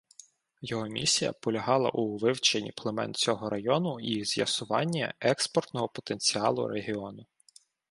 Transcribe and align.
Його 0.61 0.87
місія 0.87 1.33
полягала 1.33 1.89
у 1.89 2.17
вивченні 2.17 2.71
племен 2.71 3.13
цього 3.13 3.49
району 3.49 3.99
і 3.99 4.25
з'ясуванні 4.25 5.13
експортного 5.19 5.87
потенціалу 5.87 6.67
регіону. 6.67 7.25